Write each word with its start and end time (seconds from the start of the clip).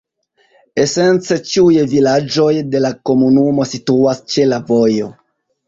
Esence 0.83 1.37
ĉiuj 1.49 1.77
vilaĝoj 1.91 2.49
de 2.73 2.83
la 2.87 2.93
komunumo 3.13 3.69
situas 3.75 4.25
ĉe 4.35 4.51
la 4.51 4.63
vojo. 4.75 5.15